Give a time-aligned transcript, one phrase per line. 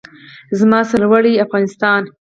[0.59, 2.01] زما سرلوړی افغانستان.